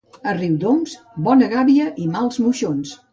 A 0.29 0.31
Riudoms, 0.37 0.95
bona 1.27 1.49
gàbia 1.51 1.91
i 2.05 2.09
mals 2.17 2.41
moixons. 2.47 2.95